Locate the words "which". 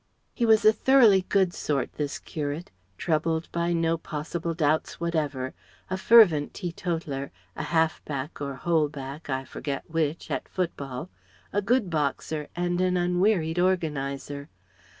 9.87-10.31